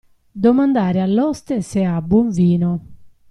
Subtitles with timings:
[0.45, 2.71] Domandare all'oste se ha buon vino.